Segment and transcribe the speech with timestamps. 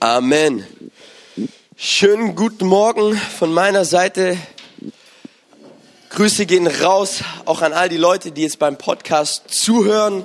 [0.00, 0.64] Amen.
[1.76, 4.38] Schönen guten Morgen von meiner Seite.
[6.10, 10.24] Grüße gehen raus auch an all die Leute, die jetzt beim Podcast zuhören.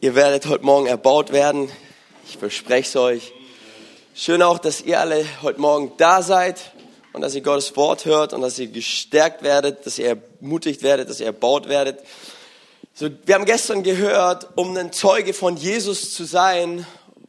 [0.00, 1.68] Ihr werdet heute Morgen erbaut werden.
[2.26, 3.32] Ich verspreche es euch.
[4.14, 6.72] Schön auch, dass ihr alle heute Morgen da seid
[7.12, 11.10] und dass ihr Gottes Wort hört und dass ihr gestärkt werdet, dass ihr ermutigt werdet,
[11.10, 11.98] dass ihr erbaut werdet.
[12.94, 16.86] So, wir haben gestern gehört, um ein Zeuge von Jesus zu sein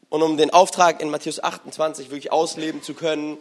[0.09, 3.37] und um den Auftrag in Matthäus 28 wirklich ausleben zu können,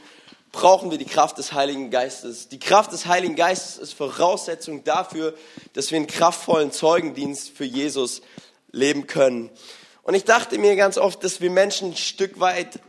[0.52, 2.48] brauchen wir die Kraft des Heiligen Geistes.
[2.48, 5.34] Die Kraft des Heiligen Geistes ist Voraussetzung dafür,
[5.74, 8.22] dass wir einen kraftvollen Zeugendienst für Jesus
[8.72, 9.50] leben können.
[10.02, 12.80] Und ich dachte mir ganz oft, dass wir Menschen ein Stück weit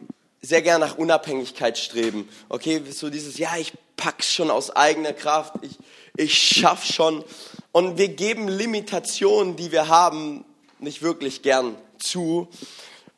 [0.42, 2.30] sehr gern nach Unabhängigkeit streben.
[2.48, 5.78] Okay, so dieses, ja, ich pack's schon aus eigener Kraft, ich,
[6.16, 7.24] ich schaff schon.
[7.72, 10.46] Und wir geben Limitationen, die wir haben,
[10.80, 12.48] nicht wirklich gern zu.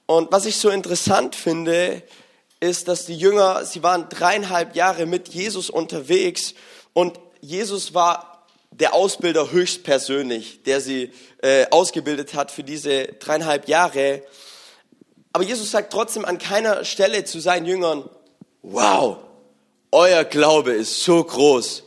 [0.10, 2.02] Und was ich so interessant finde,
[2.60, 6.56] ist, dass die Jünger, sie waren dreieinhalb Jahre mit Jesus unterwegs
[6.94, 11.12] und Jesus war der Ausbilder höchstpersönlich, der sie
[11.44, 14.24] äh, ausgebildet hat für diese dreieinhalb Jahre.
[15.32, 18.10] Aber Jesus sagt trotzdem an keiner Stelle zu seinen Jüngern,
[18.64, 19.18] wow,
[19.92, 21.84] euer Glaube ist so groß,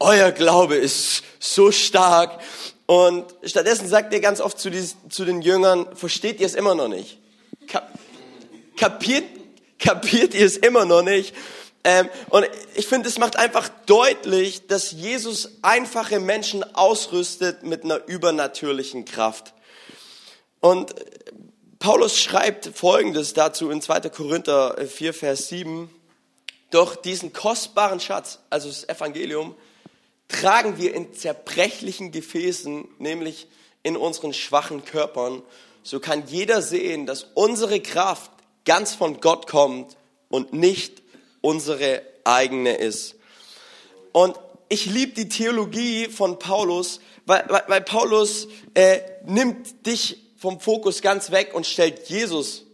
[0.00, 2.40] euer Glaube ist so stark.
[2.90, 6.74] Und stattdessen sagt er ganz oft zu, diesen, zu den Jüngern, versteht ihr es immer
[6.74, 7.18] noch nicht?
[8.76, 9.22] kapiert,
[9.78, 11.32] kapiert ihr es immer noch nicht?
[11.84, 18.04] Ähm, und ich finde, es macht einfach deutlich, dass Jesus einfache Menschen ausrüstet mit einer
[18.08, 19.54] übernatürlichen Kraft.
[20.58, 20.92] Und
[21.78, 24.08] Paulus schreibt Folgendes dazu in 2.
[24.08, 25.88] Korinther 4, Vers 7.
[26.72, 29.54] Doch diesen kostbaren Schatz, also das Evangelium,
[30.30, 33.48] tragen wir in zerbrechlichen Gefäßen, nämlich
[33.82, 35.42] in unseren schwachen Körpern
[35.82, 38.30] so kann jeder sehen, dass unsere Kraft
[38.64, 39.96] ganz von Gott kommt
[40.28, 41.02] und nicht
[41.40, 43.16] unsere eigene ist.
[44.12, 50.60] Und ich liebe die Theologie von Paulus, weil, weil, weil Paulus äh, nimmt dich vom
[50.60, 52.64] Fokus ganz weg und stellt Jesus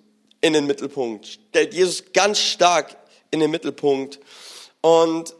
[0.41, 2.97] in den Mittelpunkt, stellt Jesus ganz stark
[3.31, 4.21] in den Mittelpunkt.
[4.81, 5.34] Und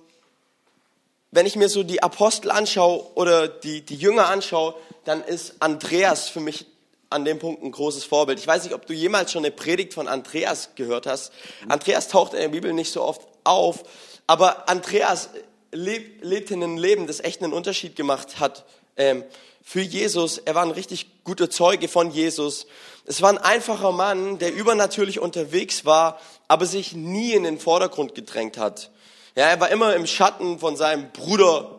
[1.37, 4.75] wenn ich mir so die Apostel anschaue oder die, die Jünger anschaue,
[5.05, 6.65] dann ist Andreas für mich
[7.11, 8.39] an dem Punkt ein großes Vorbild.
[8.39, 11.33] Ich weiß nicht, ob du jemals schon eine Predigt von Andreas gehört hast.
[11.69, 13.85] Andreas taucht in der Bibel nicht so oft auf,
[14.27, 15.29] aber Andreas
[15.73, 18.65] lebt, lebt in einem Leben, das echt einen Unterschied gemacht hat
[18.97, 19.23] ähm,
[19.63, 20.39] für Jesus.
[20.39, 22.67] Er war ein richtig guter Zeuge von Jesus.
[23.05, 28.15] Es war ein einfacher Mann, der übernatürlich unterwegs war, aber sich nie in den Vordergrund
[28.15, 28.91] gedrängt hat.
[29.39, 31.79] Ja, er war immer im Schatten von seinem Bruder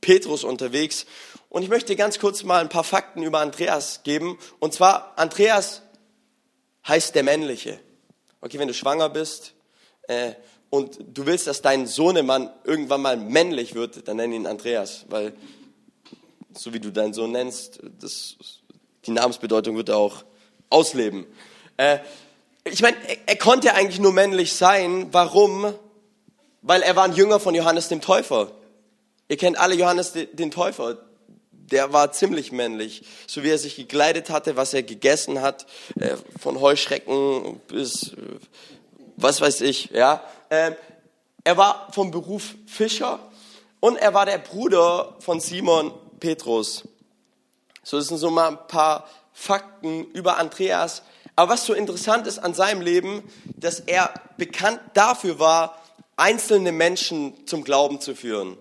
[0.00, 1.04] Petrus unterwegs
[1.50, 4.38] und ich möchte ganz kurz mal ein paar Fakten über Andreas geben.
[4.60, 5.82] Und zwar, Andreas
[6.88, 7.78] heißt der Männliche.
[8.40, 9.52] Okay, wenn du schwanger bist
[10.08, 10.32] äh,
[10.70, 15.34] und du willst, dass dein Sohnemann irgendwann mal männlich wird, dann nenn ihn Andreas, weil
[16.54, 18.36] so wie du deinen Sohn nennst, das,
[19.04, 20.24] die Namensbedeutung wird er auch
[20.70, 21.26] ausleben.
[21.76, 21.98] Äh,
[22.64, 25.08] ich meine, er, er konnte eigentlich nur männlich sein.
[25.12, 25.74] Warum?
[26.66, 28.50] Weil er war ein Jünger von Johannes dem Täufer.
[29.28, 30.98] Ihr kennt alle Johannes den Täufer
[31.70, 35.66] der war ziemlich männlich, so wie er sich gekleidet hatte, was er gegessen hat,
[35.98, 38.16] äh, von Heuschrecken bis äh,
[39.16, 40.22] was weiß ich, ja.
[40.50, 40.72] Äh,
[41.44, 43.18] er war vom Beruf Fischer
[43.80, 46.84] und er war der Bruder von Simon Petrus.
[47.82, 51.02] So das sind so mal ein paar Fakten über Andreas.
[51.36, 55.80] Aber was so interessant ist an seinem Leben, dass er bekannt dafür war,
[56.16, 58.56] einzelne Menschen zum Glauben zu führen.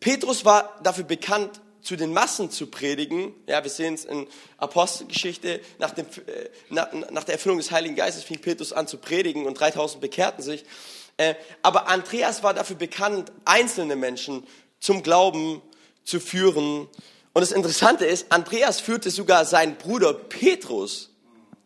[0.00, 3.34] Petrus war dafür bekannt, zu den Massen zu predigen.
[3.46, 4.26] Ja, wir sehen es in
[4.58, 8.98] Apostelgeschichte, nach, dem, äh, nach, nach der Erfüllung des Heiligen Geistes fing Petrus an zu
[8.98, 10.64] predigen und 3000 bekehrten sich.
[11.16, 14.46] Äh, aber Andreas war dafür bekannt, einzelne Menschen
[14.80, 15.62] zum Glauben
[16.04, 16.88] zu führen.
[17.32, 21.10] Und das Interessante ist, Andreas führte sogar seinen Bruder Petrus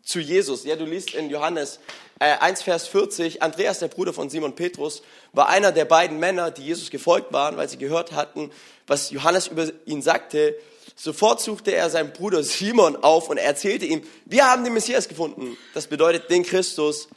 [0.03, 0.65] zu Jesus.
[0.65, 1.79] Ja, du liest in Johannes
[2.19, 5.01] 1, äh, Vers 40, Andreas, der Bruder von Simon Petrus,
[5.31, 8.51] war einer der beiden Männer, die Jesus gefolgt waren, weil sie gehört hatten,
[8.85, 10.55] was Johannes über ihn sagte.
[10.95, 15.57] Sofort suchte er seinen Bruder Simon auf und erzählte ihm, wir haben den Messias gefunden.
[15.73, 17.07] Das bedeutet den Christus.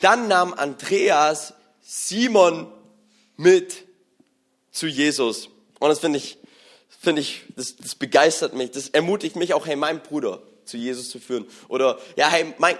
[0.00, 2.70] Dann nahm Andreas Simon
[3.36, 3.84] mit
[4.70, 5.48] zu Jesus.
[5.80, 6.38] Und das finde ich,
[7.00, 8.70] finde ich, das, das begeistert mich.
[8.70, 11.46] Das ermutigt mich auch, hey, meinen Bruder zu Jesus zu führen.
[11.68, 12.76] Oder, ja, hey, mein,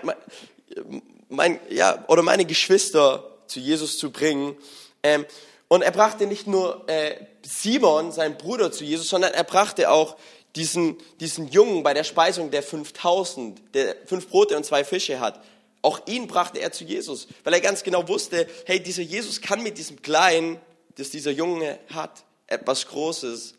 [1.29, 4.57] mein, ja, oder meine Geschwister zu Jesus zu bringen.
[5.03, 5.27] Ähm,
[5.69, 10.17] und er brachte nicht nur äh, Simon, seinen Bruder, zu Jesus, sondern er brachte auch
[10.57, 15.41] diesen, diesen Jungen bei der Speisung der 5000, der fünf Brote und zwei Fische hat,
[15.83, 19.63] Auch ihn brachte er zu Jesus, weil er ganz genau wusste, hey, dieser Jesus kann
[19.63, 20.59] mit diesem Kleinen,
[20.97, 23.55] das dieser Junge hat, etwas Großes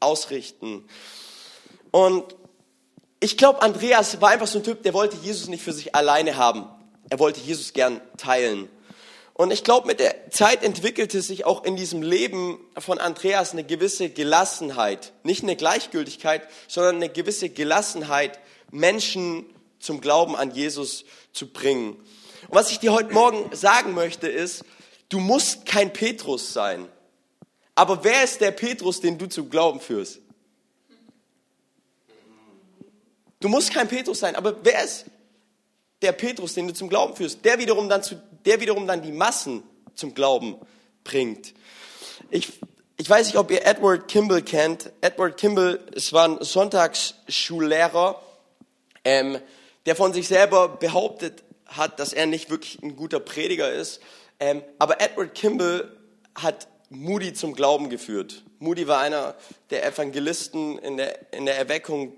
[0.00, 0.86] ausrichten.
[1.90, 2.36] Und
[3.20, 6.36] ich glaube, Andreas war einfach so ein Typ, der wollte Jesus nicht für sich alleine
[6.36, 6.66] haben.
[7.10, 8.68] Er wollte Jesus gern teilen.
[9.34, 13.64] Und ich glaube, mit der Zeit entwickelte sich auch in diesem Leben von Andreas eine
[13.64, 15.12] gewisse Gelassenheit.
[15.24, 18.38] Nicht eine Gleichgültigkeit, sondern eine gewisse Gelassenheit,
[18.70, 19.46] Menschen
[19.80, 21.94] zum Glauben an Jesus zu bringen.
[22.48, 24.64] Und was ich dir heute Morgen sagen möchte, ist,
[25.08, 26.88] du musst kein Petrus sein.
[27.74, 30.20] Aber wer ist der Petrus, den du zum Glauben führst?
[33.44, 35.04] Du musst kein Petrus sein, aber wer ist
[36.00, 37.44] der Petrus, den du zum Glauben führst?
[37.44, 38.14] Der wiederum dann, zu,
[38.46, 39.62] der wiederum dann die Massen
[39.94, 40.56] zum Glauben
[41.04, 41.52] bringt.
[42.30, 42.54] Ich,
[42.96, 44.90] ich weiß nicht, ob ihr Edward Kimball kennt.
[45.02, 48.22] Edward Kimball, es war ein Sonntagsschullehrer,
[49.04, 49.38] ähm,
[49.84, 54.00] der von sich selber behauptet hat, dass er nicht wirklich ein guter Prediger ist.
[54.40, 55.94] Ähm, aber Edward Kimball
[56.34, 58.42] hat Moody zum Glauben geführt.
[58.58, 59.34] Moody war einer
[59.68, 62.14] der Evangelisten in der, in der Erweckung,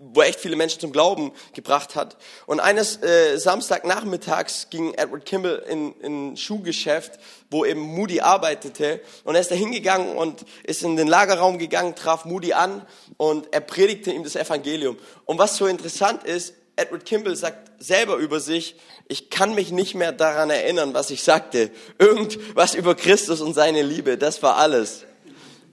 [0.00, 2.16] wo echt viele Menschen zum Glauben gebracht hat.
[2.46, 7.18] Und eines äh, Samstagnachmittags ging Edward Kimball in, in ein Schuhgeschäft,
[7.50, 9.00] wo eben Moody arbeitete.
[9.24, 12.86] Und er ist da hingegangen und ist in den Lagerraum gegangen, traf Moody an
[13.18, 14.96] und er predigte ihm das Evangelium.
[15.26, 18.76] Und was so interessant ist, Edward Kimball sagt selber über sich,
[19.06, 21.70] ich kann mich nicht mehr daran erinnern, was ich sagte.
[21.98, 25.04] Irgendwas über Christus und seine Liebe, das war alles.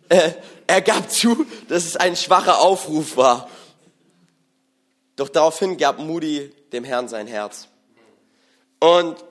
[0.09, 0.31] Äh,
[0.67, 3.49] er gab zu, dass es ein schwacher Aufruf war.
[5.17, 7.67] Doch daraufhin gab Moody dem Herrn sein Herz.
[8.79, 9.25] Und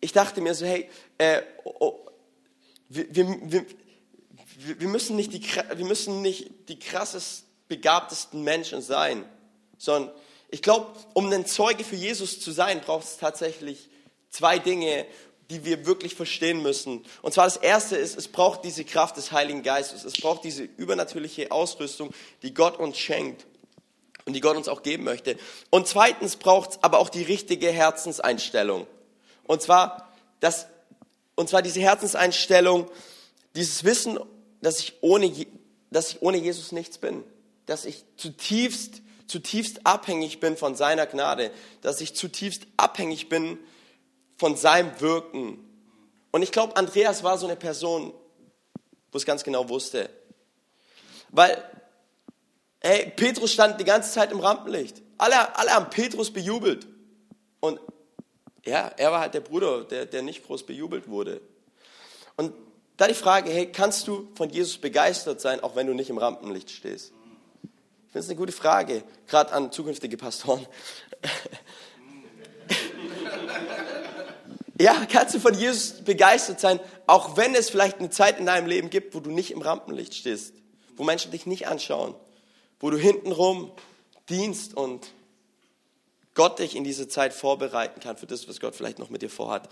[0.00, 0.88] ich dachte mir so, hey,
[1.18, 2.06] äh, oh, oh,
[2.88, 3.66] wir, wir,
[4.58, 9.24] wir, müssen nicht die, wir müssen nicht die krassest begabtesten Menschen sein,
[9.76, 10.14] sondern
[10.50, 13.90] ich glaube, um ein Zeuge für Jesus zu sein, braucht es tatsächlich
[14.30, 15.04] zwei Dinge,
[15.50, 17.04] die wir wirklich verstehen müssen.
[17.22, 20.04] Und zwar das erste ist, es braucht diese Kraft des Heiligen Geistes.
[20.04, 22.12] Es braucht diese übernatürliche Ausrüstung,
[22.42, 23.46] die Gott uns schenkt
[24.26, 25.38] und die Gott uns auch geben möchte.
[25.70, 28.86] Und zweitens braucht es aber auch die richtige Herzenseinstellung.
[29.44, 30.66] Und zwar, das,
[31.36, 32.90] und zwar diese Herzenseinstellung,
[33.54, 34.18] dieses Wissen,
[34.60, 35.32] dass ich ohne,
[35.90, 37.24] dass ich ohne Jesus nichts bin.
[37.64, 41.50] Dass ich zutiefst zutiefst abhängig bin von seiner Gnade,
[41.82, 43.58] dass ich zutiefst abhängig bin
[44.36, 45.58] von seinem Wirken.
[46.30, 48.12] Und ich glaube, Andreas war so eine Person,
[49.10, 50.10] wo es ganz genau wusste.
[51.30, 51.62] Weil,
[52.86, 55.02] hey, Petrus stand die ganze Zeit im Rampenlicht.
[55.18, 56.86] Alle, alle haben Petrus bejubelt.
[57.60, 57.78] Und
[58.64, 61.42] ja, er war halt der Bruder, der, der nicht groß bejubelt wurde.
[62.36, 62.52] Und
[62.96, 66.18] da die Frage, hey, kannst du von Jesus begeistert sein, auch wenn du nicht im
[66.18, 67.12] Rampenlicht stehst?
[68.12, 70.66] Das ist eine gute Frage, gerade an zukünftige Pastoren.
[74.80, 78.66] ja, kannst du von Jesus begeistert sein, auch wenn es vielleicht eine Zeit in deinem
[78.66, 80.54] Leben gibt, wo du nicht im Rampenlicht stehst,
[80.96, 82.14] wo Menschen dich nicht anschauen,
[82.80, 83.72] wo du hintenrum
[84.28, 85.12] dienst und
[86.34, 89.30] Gott dich in diese Zeit vorbereiten kann für das, was Gott vielleicht noch mit dir
[89.30, 89.68] vorhat.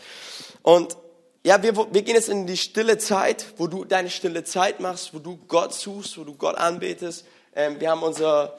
[0.62, 0.97] Und
[1.45, 5.12] ja, wir, wir gehen jetzt in die stille Zeit, wo du deine stille Zeit machst,
[5.12, 8.56] wo du Gott suchst, wo du Gott anbetest, ähm, wir haben unser,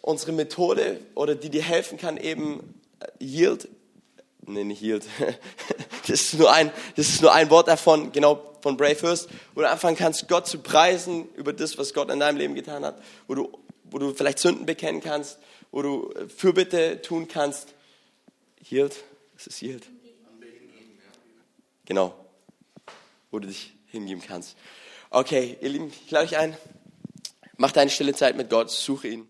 [0.00, 3.68] unsere Methode oder die dir helfen kann, eben äh, Yield.
[4.46, 5.04] Nee, nicht Yield.
[6.06, 9.62] Das ist nur ein, das ist nur ein Wort davon, genau von Brave First, wo
[9.62, 13.00] du anfangen kannst, Gott zu preisen über das, was Gott in deinem Leben getan hat,
[13.26, 13.58] wo du,
[13.94, 15.38] wo du vielleicht Sünden bekennen kannst,
[15.70, 17.74] wo du äh, Fürbitte tun kannst.
[18.68, 19.88] Yield, das ist Yield.
[21.84, 22.12] Genau,
[23.30, 24.56] wo du dich hingeben kannst.
[25.10, 26.56] Okay, ihr Lieben, ich lade euch ein.
[27.56, 29.28] Mach deine stille Zeit mit Gott, suche ihn.